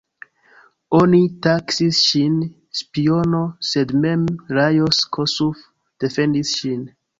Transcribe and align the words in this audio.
Oni 0.99 1.19
taksis 1.47 1.99
ŝin 2.05 2.39
spiono, 2.79 3.43
sed 3.73 3.95
mem 4.07 4.27
Lajos 4.61 5.05
Kossuth 5.19 5.65
defendis 6.07 6.59
ŝin. 6.65 6.85